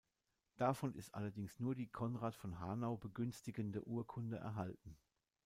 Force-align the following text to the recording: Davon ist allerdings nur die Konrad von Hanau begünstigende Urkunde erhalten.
Davon 0.57 0.95
ist 0.95 1.13
allerdings 1.13 1.59
nur 1.59 1.75
die 1.75 1.85
Konrad 1.85 2.33
von 2.35 2.57
Hanau 2.57 2.97
begünstigende 2.97 3.85
Urkunde 3.85 4.37
erhalten. 4.37 4.97